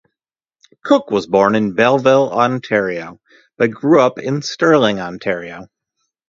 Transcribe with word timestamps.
Cooke 0.83 1.11
was 1.11 1.27
born 1.27 1.53
in 1.53 1.75
Belleville, 1.75 2.31
Ontario, 2.31 3.19
but 3.59 3.69
grew 3.69 4.01
up 4.01 4.17
in 4.17 4.41
Stirling, 4.41 4.99
Ontario. 4.99 5.67